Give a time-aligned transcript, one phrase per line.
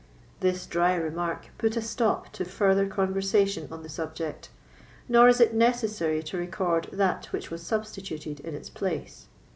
[0.39, 4.49] This dry remark put a stop to further conversation on the subject,
[5.07, 9.27] nor is it necessary to record that which was substituted in its place.